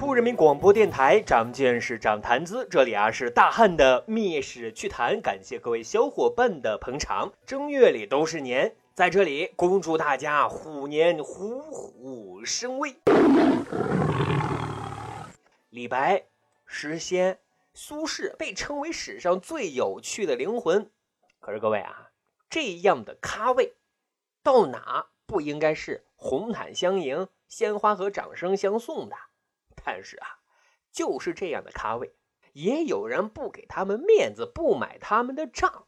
[0.00, 7.34] 浦人民广播电台长见识、长谈资，这里啊是大汉的灭史趣谈，感谢各位小伙伴的捧场。
[7.44, 12.96] 正月里都是年，在这里恭祝大家虎年虎虎生威。
[15.68, 16.24] 李白、
[16.64, 17.38] 诗仙、
[17.74, 20.90] 苏轼被称为史上最有趣的灵魂，
[21.40, 22.08] 可是各位啊，
[22.48, 23.74] 这样的咖位
[24.42, 29.14] 到哪不应该是红毯相迎、鲜花和掌声相送的？
[29.84, 30.26] 但是啊，
[30.92, 32.14] 就是这样的咖位，
[32.52, 35.86] 也有人不给他们面子，不买他们的账，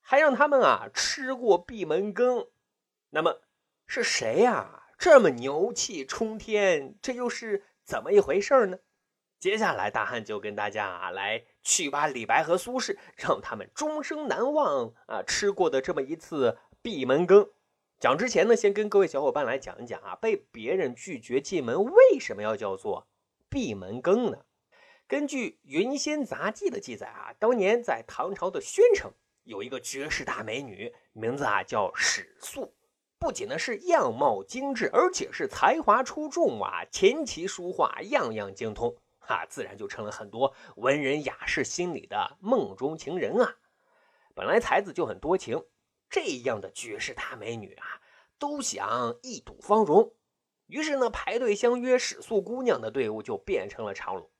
[0.00, 2.48] 还让他们啊吃过闭门羹。
[3.10, 3.42] 那么
[3.86, 4.82] 是谁呀？
[4.96, 8.78] 这么牛气冲天，这又是怎么一回事呢？
[9.40, 17.50] 接下来，大汉就跟大家啊来去把李白和苏轼让他们终生难忘啊吃过的这么一次闭门羹。
[18.00, 23.06] 讲之前呢，先跟各位小伙伴来讲一讲啊，被别人拒绝进门为什么要叫做
[23.54, 24.38] 闭门羹呢？
[25.06, 29.12] 根据《云仙杂记》的记载啊，当年在唐朝的宣城
[29.44, 32.74] 有一个绝世大美女，名字啊叫史素，
[33.16, 38.92] 不仅呢是样貌精致，而且是才华出众啊，琴棋书画样样精通。
[39.20, 43.56] 哈，自然就成了很多文人雅士心里的梦中情人啊！
[44.34, 45.64] 本来才子就很多情，
[46.10, 48.02] 这样的绝世大美女啊，
[48.36, 50.12] 都想一睹芳容。
[50.66, 54.30] 于是呢，排队相约史素姑娘的队伍就变成了长龙。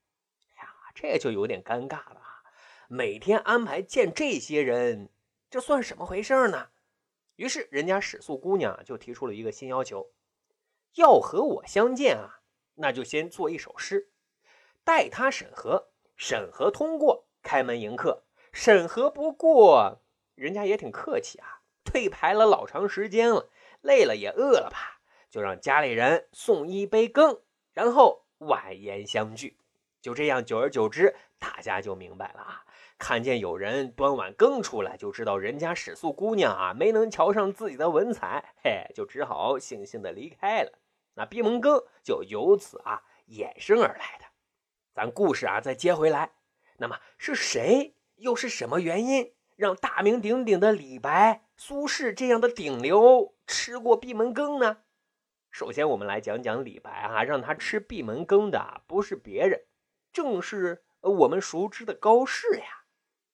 [0.56, 2.42] 呀，这就有点尴尬了啊！
[2.88, 5.10] 每天安排见这些人，
[5.50, 6.68] 这算什么回事呢？
[7.36, 10.12] 于是人家史素姑娘就提出了一个新要求：
[10.94, 12.40] 要和我相见啊，
[12.74, 14.10] 那就先做一首诗。
[14.84, 18.22] 待他审核，审核通过，开门迎客；
[18.52, 20.00] 审核不过，
[20.34, 23.50] 人家也挺客气啊，退牌了老长时间了，
[23.80, 24.93] 累了也饿了吧，
[25.34, 27.40] 就让家里人送一杯羹，
[27.72, 29.58] 然后晚言相聚。
[30.00, 32.64] 就这样，久而久之，大家就明白了啊，
[32.98, 40.78] 看见有人端碗羹出来，就知道人家史素姑娘啊没能瞧上自己的文采，嘿，就只好悻悻的离开了。
[41.14, 44.26] 那闭门羹就由此啊衍生而来的。
[44.94, 46.30] 咱故事啊，再接回来，
[46.76, 54.76] 那么是谁，又是什么原因，让大名鼎鼎的李白、苏轼这样的顶流吃过闭门羹呢？
[55.54, 59.62] 首先，我们来讲讲李白啊，让他吃闭门羹的不是别人，
[60.12, 62.64] 正是我们熟知的高适呀。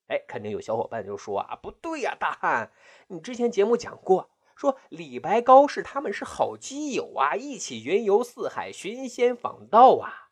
[0.08, 2.72] 哎，肯定有小伙伴就说啊，不对呀，大汉，
[3.08, 10.28] 你之前节目讲过，说李白、高适他们是好基友啊，一起云游四海，寻仙访道啊。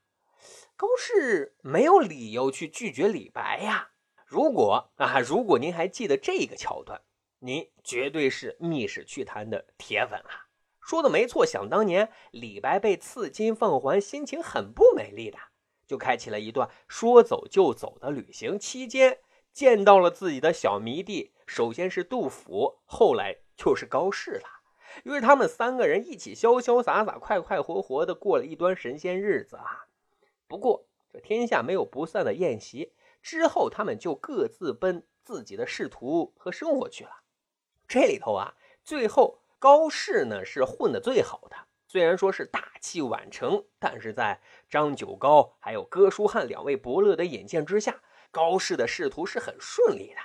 [0.77, 3.93] 高适没有理由去拒绝李白呀。
[4.27, 7.01] 如果啊，如果您还记得这个桥段，
[7.39, 10.45] 您绝对是《密史趣谈》的铁粉啊。
[10.89, 15.37] 说的没错，想当年李白被赐金放还，心情很不美丽的，
[15.87, 18.59] 就开启了一段说走就走的旅行。
[18.59, 19.19] 期间
[19.53, 24.49] 见到了自己的小迷弟，首先是杜甫，后来就是高适了。
[25.05, 29.89] 于是他们三个人一起潇潇洒洒、快快活活的过了一段神仙日子啊。
[30.47, 32.95] 不过，这天下没有不散的宴席。
[33.21, 37.11] 之后，他们就各自奔自己的仕途和生活去了。
[37.87, 41.57] 这里头啊，最后高适呢是混得最好的。
[41.87, 50.21] 虽然说是大器晚成，但是在张九高还有哥舒翰两位伯乐的引荐之下，高适的仕途是很顺利的。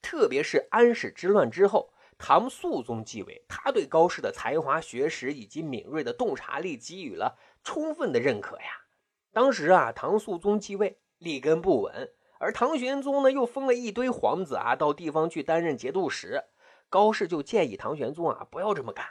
[0.00, 8.86] 特别是安史之乱之后，唐肃宗继位，他对高适的才华、学识以及敏锐的洞察力给予了充分的认可呀。
[9.32, 16.44] 当时啊，唐肃宗继位，立根不稳，而唐玄宗呢，又封了一堆皇子啊，到地方去担任节度使。
[16.90, 19.06] 高适就建议唐玄宗啊，不要这么干。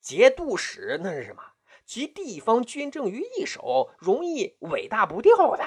[0.00, 1.42] 节度使那是什么？
[1.86, 5.64] 集地方军政于一手，容易尾大不掉的。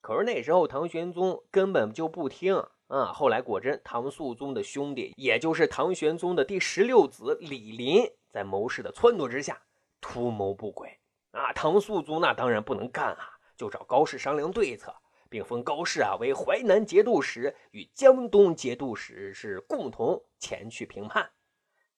[0.00, 2.56] 可是那时候唐玄宗根本就不听
[2.88, 3.12] 啊。
[3.12, 9.60] 后来果真，唐肃宗的兄弟，也就是唐玄宗的第十六子李林，在谋士的撺掇之下，
[10.00, 10.98] 图谋不轨。
[11.32, 14.94] 啊，唐肃宗那当然不能干啊，就找高适商量对策，
[15.36, 21.30] 并封高适啊为淮南节度使，与江东节度使是共同前去平叛。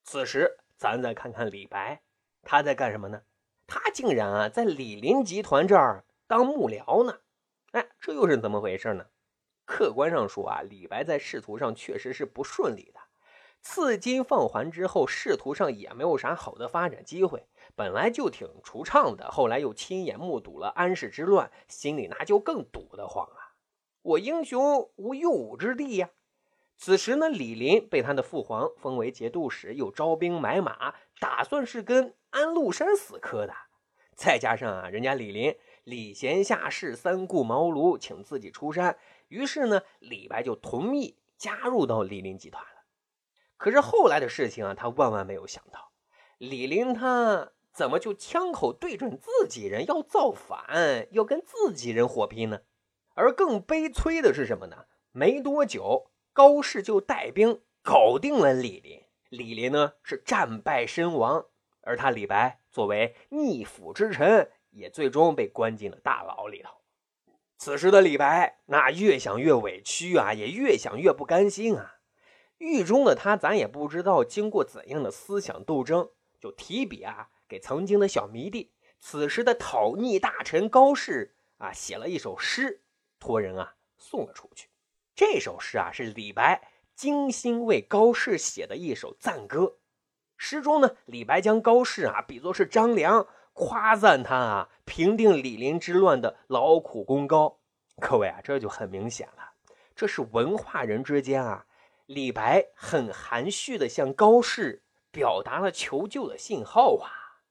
[0.02, 2.02] 此时，咱再看看李白，
[2.42, 3.22] 他在干什么呢？
[3.68, 7.20] 他竟然啊在李林集团这儿当幕僚呢！
[7.70, 9.06] 哎，这又是怎么回事呢？
[9.64, 12.98] 客观上说啊，李白在仕途上确实是不顺利的，
[13.60, 17.46] 赐金放还之后，仕途上也没有啥好的发展机会。
[17.76, 23.54] 本来就挺惆怅的，后来又亲眼目睹了安史之乱，心里那就更堵得慌啊！
[24.02, 26.10] 我英雄无用武之地呀！
[26.76, 33.52] 此时呢，李林被他的父皇封为节度使，又招兵买马，打算是跟安禄山死磕的。
[34.14, 38.96] 再加上啊，人家李林礼贤下士，三顾茅庐，请自己出山。
[39.28, 42.77] 于是呢，李白就同意加入到李林集团了。
[43.58, 45.92] 可是后来的事情啊，他万万没有想到，
[46.38, 52.60] 李林他怎么就枪口对准自己人，要造反，要跟自己人火拼呢？
[53.14, 54.86] 而更悲催的是什么呢？
[55.12, 61.44] 没多久，高适就带兵搞定了李林，李林呢是战败身亡，
[61.82, 64.50] 而他李白作为逆府之臣。
[64.70, 66.70] 也最终被关进了大牢里头。
[67.56, 71.97] 此时的李白，那越想越委屈啊，也越想越不甘心啊。
[72.58, 76.10] 狱中的他，咱也不知道经过怎样的思想斗争，
[76.40, 82.82] 就提笔啊，给曾经的小迷弟，此时的讨逆大臣高适啊，写了一首诗，
[83.18, 84.68] 托人啊送了出去。
[85.14, 89.76] 这首诗啊，是李白精心为高适写的一首赞歌。
[90.36, 93.26] 诗中呢，李白将高适啊比作是张良。
[93.54, 97.58] 夸赞他啊，平定李林之乱的劳苦功高。
[98.00, 99.50] 各位啊，这就很明显了，
[99.96, 101.66] 这是文化人之间啊。
[102.08, 107.44] 李白很含蓄的向高适表达了求救的信号啊。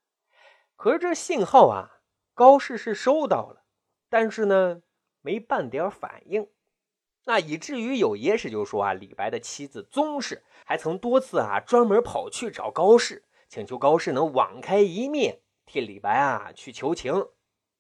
[0.76, 2.02] 可是这信号啊，
[2.34, 3.62] 高适是收到了，
[4.10, 4.82] 但是呢，
[5.22, 6.48] 没半点反应。
[7.26, 15.42] 那以至于有野史就说啊，李白的妻子宗氏还曾多次啊，专门跑去找高适，请求高适能网开一面。
[15.68, 17.28] 替李白啊去求情，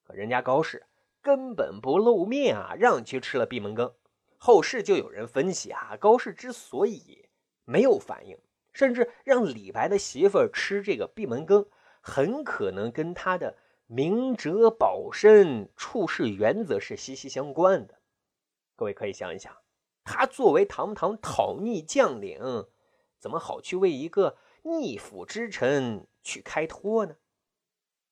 [0.03, 0.85] 可人家高适
[1.23, 3.91] 根本不露面啊，让去吃了闭门羹。
[4.37, 7.27] 后世就有人分析啊，高适之所以
[7.65, 8.37] 没有反应，
[8.71, 11.67] 甚至让李白的媳妇儿吃这个闭门羹，
[12.01, 13.57] 很可能跟他的
[13.87, 17.99] 明哲保身、处事原则是息息相关的。
[18.75, 19.55] 各位可以想一想，
[20.03, 22.67] 他作为堂堂讨逆将领，
[23.17, 27.17] 怎么好去为一个逆府之臣去开脱呢？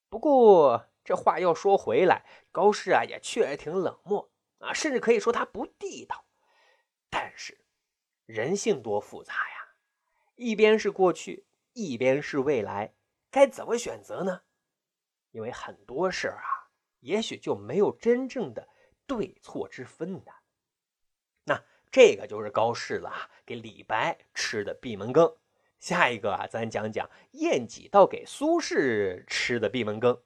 [0.10, 4.31] 不过这话要说回来，高适啊也确实挺冷漠
[4.65, 6.25] 啊，甚至可以说他不地道。
[7.09, 7.65] 但是
[8.25, 9.75] 人性多复杂呀，
[10.35, 12.94] 一边是过去，一边是未来，
[13.31, 14.41] 该怎么选择呢？
[15.31, 18.69] 因为很多事儿啊，也许就没有真正的
[19.06, 20.31] 对错之分的。
[21.44, 25.38] 那这个就是高适了，给李白吃的闭门羹。
[25.79, 30.21] 下一个啊，咱讲讲晏几道给苏轼吃的闭门羹。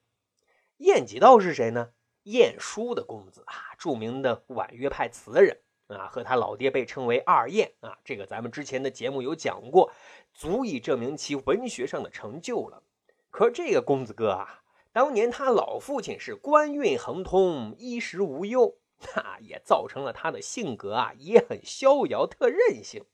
[0.77, 1.93] 晏几道是谁呢？
[2.31, 7.97] 晏殊的公子啊，著名的婉约派词人啊，和他老爹被称为二晏啊。
[8.03, 9.91] 这个咱们之前的节目有讲过，
[10.33, 12.83] 足以证明其文学上的成就了。
[13.29, 14.61] 可这个公子哥啊，
[14.91, 18.77] 当年他老父亲是官运亨通，衣食无忧，
[19.15, 23.05] 那也造成了他的性格啊也很逍遥，特任性。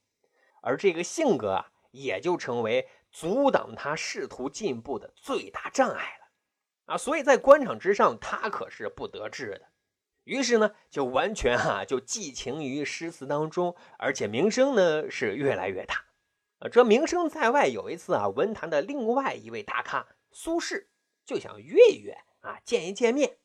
[0.62, 1.72] 而这个性格啊。
[1.98, 6.25] 也就成为阻挡他仕途进步的最大障碍了，
[6.86, 9.70] 啊，所以在官场之上，他可是不得志的。
[10.24, 16.06] 于是呢，就完全哈就寄情于诗词当中，而且名声呢是越来越大。
[16.60, 20.88] 啊，这名声在外，有一次啊，文坛的另外一位大咖苏轼
[21.26, 23.38] 就想约一约啊，见一见面。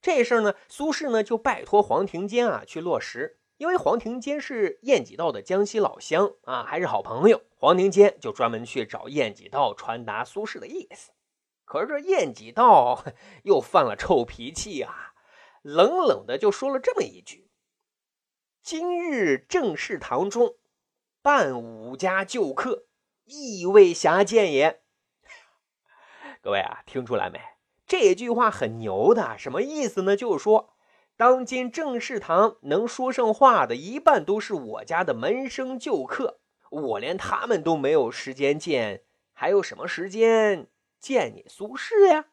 [0.00, 3.38] 这事儿呢，苏轼呢就拜托黄庭坚啊去落实。
[3.58, 11.12] 因为黄庭坚是晏几道的江西老乡啊，还是好朋友，黄庭坚就专门去找晏几道传达苏轼的意思。
[11.72, 13.02] 可是这晏几道
[13.44, 15.14] 又犯了臭脾气啊，
[15.62, 17.48] 冷冷的就说了这么一句
[18.62, 20.56] ：“今日正事堂中
[21.22, 22.84] 办五家旧客，
[23.24, 24.82] 意未暇见也。
[26.44, 27.40] ”各位啊，听出来没？
[27.86, 30.14] 这句话很牛的，什么意思呢？
[30.14, 30.74] 就是说。
[31.16, 40.68] 当今正事堂能说上话的一半都是我家的门生旧客，我连他们都没有时间见，还有什么时间
[41.02, 42.26] 见你苏轼呀？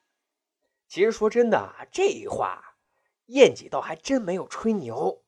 [0.88, 2.76] 其实说真的啊，这话
[3.26, 5.24] 晏几道还真没有吹牛。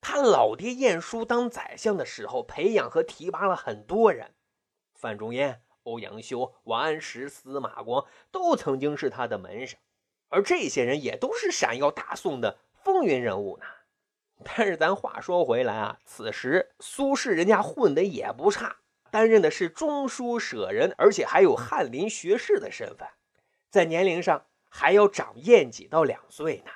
[0.00, 4.34] 他老爹晏殊当宰相的时候，培养和提拔了很多人，
[4.94, 9.76] 范仲淹、欧阳修、王安石、司马光都曾经是他的门生，
[10.28, 12.58] 而这些人也都是闪耀大宋的。
[12.72, 13.64] 风云人物呢，
[14.44, 18.76] 但是咱话说回来啊，此时苏轼人家混的也不差，
[19.14, 23.06] 担任的是中书舍人，而且还有翰林学士的身份，
[23.70, 26.72] 在年龄上还要长晏几到两岁呢。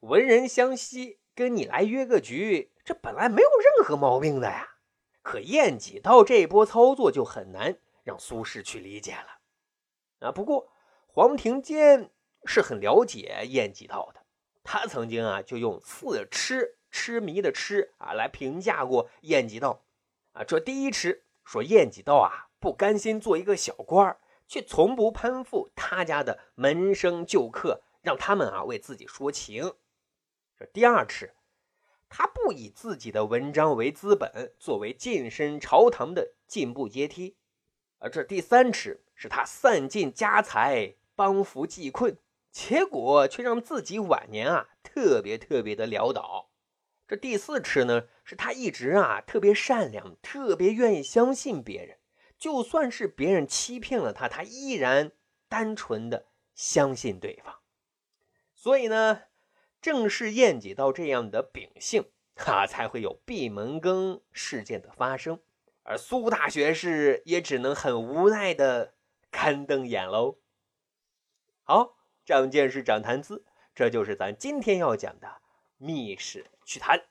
[0.00, 4.74] 文人相惜，跟你来约个局，这本来没有任何毛病的呀。
[5.22, 10.30] 可晏几道这波操作就很难让苏轼去理解了啊。
[10.30, 10.70] 不过
[11.06, 12.10] 黄庭坚
[12.44, 14.20] 是很了解晏几道的。
[14.62, 19.82] 他曾经啊，就用“刺痴”痴迷的“痴”啊来评价过晏几道
[20.32, 20.44] 啊。
[20.44, 29.74] 这第一痴说晏几道啊，不甘心做一个小官儿却从不攀附他家的门生旧客，让他们啊为自己说情。
[30.58, 31.34] 这第二次，
[32.08, 37.36] 他不以自己的文章为资本，作为晋升朝堂的进步阶梯；
[37.98, 42.18] 而这第三次，是他散尽家财帮扶济困，
[42.50, 46.50] 结果却让自己晚年啊特别特别的潦倒。
[47.08, 51.98] 这第四次呢，是他一直啊特别善良，特别愿意相信别人，
[52.38, 55.12] 就算是别人欺骗了他，他依然
[55.48, 57.60] 单纯的相信对方。
[58.54, 59.22] 所以呢，
[59.80, 65.40] 正是燕姐到这样的秉性，哈，才会有闭门羹事件的发生，
[65.82, 68.94] 而苏大学士也只能很无奈的
[69.30, 70.38] 干瞪眼喽。
[71.64, 75.42] 好，长见识，长谈资，这就是咱今天要讲的。
[75.78, 77.02] 密室趣谈。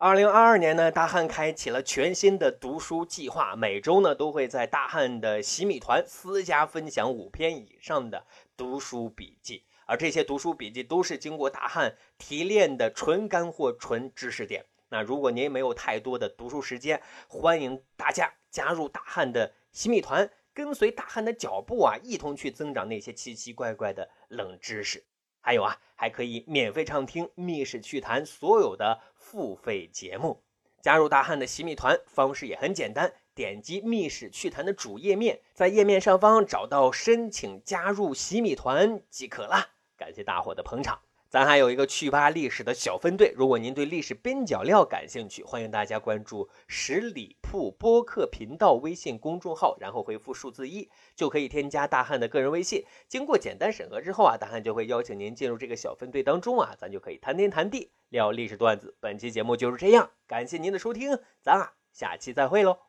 [0.00, 8.24] 二零二二年呢，大汉开启了全新的读书计划，每周呢都会在大汉的洗米团私家分享五篇以上的
[8.56, 14.64] 读书笔记，而这些读书笔记都是经过大汉提炼的纯干货、纯知识点。
[14.88, 25.02] 那如果您没有太多的读书时间，欢迎大家加入大汉的洗米团，跟随大汉的脚步啊，一同去增长那些奇奇怪怪的冷知识。
[25.48, 30.42] 还有啊，还可以免费畅听《密室趣谈》所有的付费节目。
[30.82, 39.70] 加入大汉的洗米团方式也很简单，点击《密室趣谈》的主页面，在页面上方找到申请加入洗米团即可啦。
[39.96, 41.00] 感谢大伙的捧场。
[41.28, 52.82] 咱还有一个趣吧历史的小分队，如果您对历史边角料感兴趣，欢迎大家关注十里铺播客频道微信公众号，然后回复数字一，就可以添加大汉的个人微信。
[53.08, 58.96] 经过简单审核之后啊，大汉就会邀请您进入这个小分队当中啊，咱就可以谈天谈地，聊历史段子。
[58.98, 62.87] 本期节目就是这样，感谢您的收听，咱啊下期再会喽。